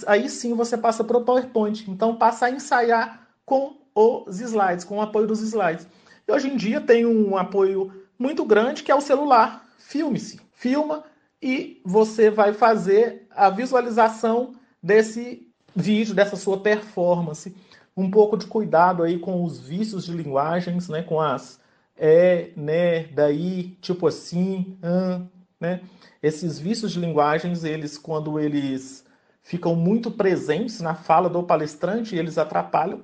[0.06, 1.90] aí sim você passa para o PowerPoint.
[1.90, 5.88] Então passa a ensaiar com os slides, com o apoio dos slides.
[6.28, 9.66] E hoje em dia tem um apoio muito grande que é o celular.
[9.78, 11.04] Filme-se, filma
[11.42, 17.56] e você vai fazer a visualização desse vídeo, dessa sua performance.
[17.96, 21.60] Um pouco de cuidado aí com os vícios de linguagens, né, com as
[21.98, 25.28] é, né, daí, tipo assim, hum,
[25.60, 25.82] né?
[26.24, 29.06] Esses vícios de linguagens, eles quando eles
[29.44, 33.04] ficam muito presentes na fala do palestrante, eles atrapalham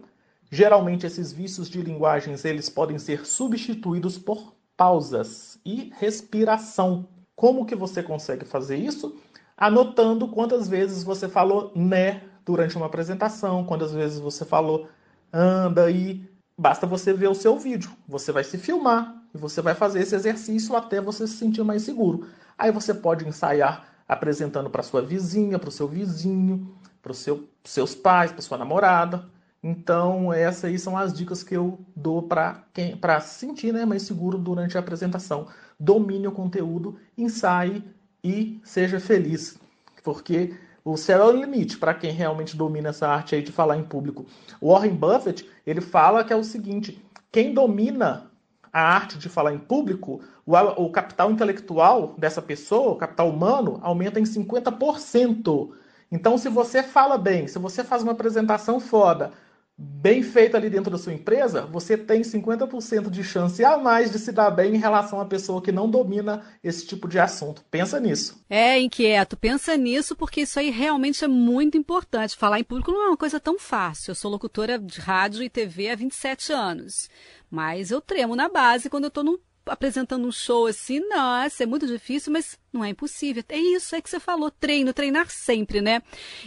[0.49, 7.07] Geralmente esses vícios de linguagens eles podem ser substituídos por pausas e respiração.
[7.35, 9.17] Como que você consegue fazer isso?
[9.57, 14.87] Anotando quantas vezes você falou né durante uma apresentação, quantas vezes você falou
[15.33, 16.23] anda e
[16.57, 17.91] basta você ver o seu vídeo.
[18.07, 21.81] Você vai se filmar e você vai fazer esse exercício até você se sentir mais
[21.81, 22.27] seguro.
[22.57, 27.49] Aí você pode ensaiar apresentando para sua vizinha, para o seu vizinho, para os seu,
[27.63, 29.25] seus pais, para sua namorada.
[29.61, 33.85] Então, essas aí são as dicas que eu dou para quem para se sentir né,
[33.85, 35.47] mais seguro durante a apresentação.
[35.79, 37.83] Domine o conteúdo, ensaie
[38.27, 39.57] e seja feliz.
[40.03, 43.77] Porque o céu é o limite para quem realmente domina essa arte aí de falar
[43.77, 44.25] em público.
[44.61, 48.29] Warren Buffett, ele fala que é o seguinte, quem domina
[48.71, 53.79] a arte de falar em público, o, o capital intelectual dessa pessoa, o capital humano,
[53.81, 55.71] aumenta em 50%.
[56.11, 59.31] Então, se você fala bem, se você faz uma apresentação foda,
[59.77, 64.17] bem feito ali dentro da sua empresa, você tem 50% de chance a mais de
[64.17, 67.63] se dar bem em relação à pessoa que não domina esse tipo de assunto.
[67.69, 68.43] Pensa nisso.
[68.49, 72.35] É inquieto, pensa nisso porque isso aí realmente é muito importante.
[72.35, 74.11] Falar em público não é uma coisa tão fácil.
[74.11, 77.07] Eu sou locutora de rádio e TV há 27 anos,
[77.49, 79.37] mas eu tremo na base quando eu estou num
[79.69, 83.43] apresentando um show assim, nossa, é muito difícil, mas não é impossível.
[83.49, 86.01] É isso é que você falou, treino, treinar sempre, né?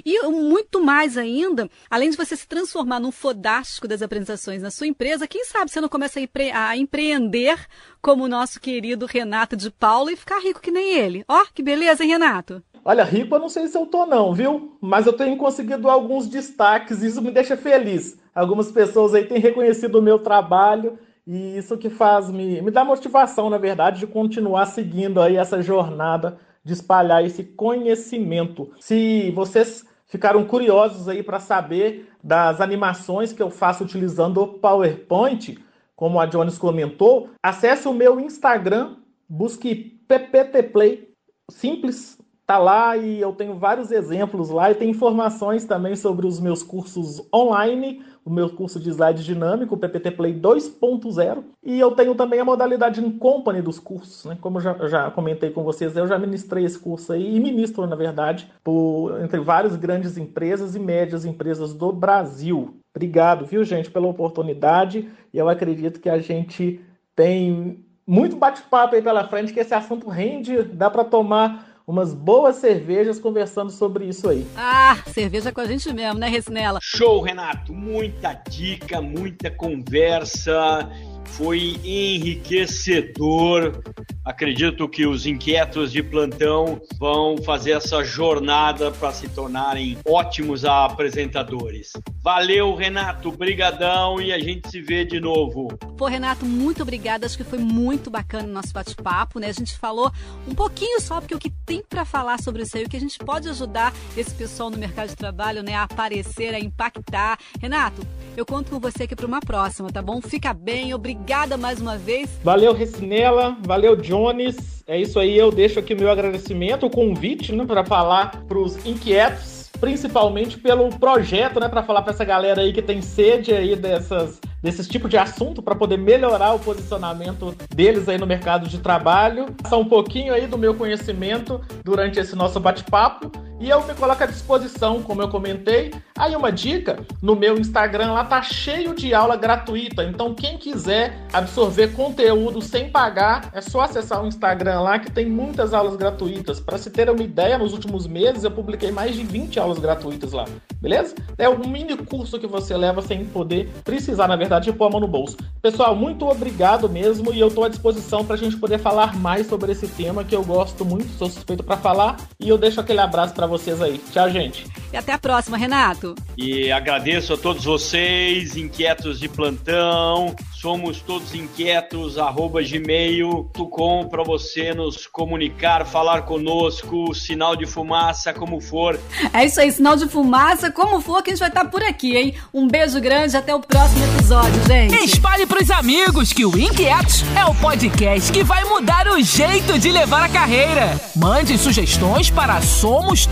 [0.04, 4.86] E muito mais ainda, além de você se transformar num fodástico das apresentações na sua
[4.86, 7.58] empresa, quem sabe você não começa a, empre a empreender
[8.00, 11.24] como o nosso querido Renato de Paula e ficar rico que nem ele.
[11.28, 12.62] Ó, oh, que beleza, hein, Renato?
[12.84, 14.76] Olha, rico eu não sei se eu tô não, viu?
[14.80, 18.18] Mas eu tenho conseguido alguns destaques, isso me deixa feliz.
[18.34, 20.98] Algumas pessoas aí têm reconhecido o meu trabalho
[21.32, 25.62] e isso que faz me, me dá motivação, na verdade, de continuar seguindo aí essa
[25.62, 28.72] jornada de espalhar esse conhecimento.
[28.80, 35.56] Se vocês ficaram curiosos aí para saber das animações que eu faço utilizando o PowerPoint,
[35.94, 38.96] como a Jones comentou, acesse o meu Instagram,
[39.28, 41.12] busque PPT Play,
[41.48, 46.40] simples, tá lá e eu tenho vários exemplos lá e tem informações também sobre os
[46.40, 51.90] meus cursos online, o meu curso de slide dinâmico, o PPT Play 2.0, e eu
[51.92, 54.36] tenho também a modalidade in company dos cursos, né?
[54.40, 57.86] Como eu já, já comentei com vocês, eu já ministrei esse curso aí e ministro,
[57.86, 62.74] na verdade, por, entre várias grandes empresas e médias empresas do Brasil.
[62.94, 65.08] Obrigado, viu, gente, pela oportunidade.
[65.32, 66.80] E eu acredito que a gente
[67.14, 72.56] tem muito bate-papo aí pela frente, que esse assunto rende, dá para tomar umas boas
[72.56, 74.46] cervejas conversando sobre isso aí.
[74.56, 76.78] Ah, cerveja com a gente mesmo, né, Recinela?
[76.80, 77.74] Show, Renato.
[77.74, 80.88] Muita dica, muita conversa
[81.30, 83.82] foi enriquecedor.
[84.24, 91.92] Acredito que os inquietos de plantão vão fazer essa jornada para se tornarem ótimos apresentadores.
[92.22, 95.68] Valeu, Renato, brigadão e a gente se vê de novo.
[95.96, 97.26] Pô, Renato, muito obrigada.
[97.26, 99.48] Acho que foi muito bacana o nosso bate-papo, né?
[99.48, 100.12] A gente falou
[100.46, 103.00] um pouquinho só porque o que tem para falar sobre isso aí, o que a
[103.00, 107.38] gente pode ajudar esse pessoal no mercado de trabalho, né, a aparecer, a impactar.
[107.60, 108.06] Renato,
[108.36, 110.20] eu conto com você aqui para uma próxima, tá bom?
[110.20, 112.30] Fica bem, obrigada mais uma vez.
[112.42, 114.82] Valeu, Recinela, valeu, Jones.
[114.86, 118.58] É isso aí, eu deixo aqui o meu agradecimento, o convite, né, para falar para
[118.58, 123.52] os inquietos, principalmente pelo projeto, né, para falar para essa galera aí que tem sede
[123.52, 128.68] aí dessas desses tipos de assunto para poder melhorar o posicionamento deles aí no mercado
[128.68, 129.46] de trabalho.
[129.62, 134.22] Passar um pouquinho aí do meu conhecimento durante esse nosso bate-papo e eu me coloco
[134.22, 135.92] à disposição, como eu comentei.
[136.20, 141.16] Aí uma dica, no meu Instagram lá tá cheio de aula gratuita, então quem quiser
[141.32, 146.60] absorver conteúdo sem pagar, é só acessar o Instagram lá que tem muitas aulas gratuitas.
[146.60, 150.32] Para se ter uma ideia, nos últimos meses eu publiquei mais de 20 aulas gratuitas
[150.32, 150.44] lá,
[150.78, 151.14] beleza?
[151.38, 154.90] É um mini curso que você leva sem poder precisar, na verdade, de pôr a
[154.90, 155.38] mão no bolso.
[155.62, 159.46] Pessoal, muito obrigado mesmo e eu estou à disposição para a gente poder falar mais
[159.46, 163.00] sobre esse tema que eu gosto muito, sou suspeito para falar e eu deixo aquele
[163.00, 163.96] abraço para vocês aí.
[164.12, 164.66] Tchau, gente.
[164.92, 166.09] E até a próxima, Renato.
[166.36, 170.34] E agradeço a todos vocês, inquietos de plantão.
[170.60, 178.60] Somos todos inquietos, arroba gmail.com para você nos comunicar, falar conosco, sinal de fumaça, como
[178.60, 179.00] for.
[179.32, 182.16] É isso aí, sinal de fumaça, como for, que a gente vai estar por aqui,
[182.16, 182.34] hein?
[182.52, 184.94] Um beijo grande, até o próximo episódio, gente.
[185.04, 189.90] Espalhe pros amigos que o Inquietos é o podcast que vai mudar o jeito de
[189.90, 191.00] levar a carreira.
[191.16, 193.26] Mande sugestões para somos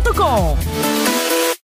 [0.00, 0.56] Motoco.